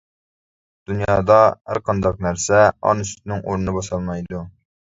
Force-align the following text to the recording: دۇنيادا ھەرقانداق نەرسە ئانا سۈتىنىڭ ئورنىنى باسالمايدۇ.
دۇنيادا 0.91 1.37
ھەرقانداق 1.73 2.25
نەرسە 2.29 2.65
ئانا 2.65 3.09
سۈتىنىڭ 3.13 3.47
ئورنىنى 3.47 3.79
باسالمايدۇ. 3.79 4.45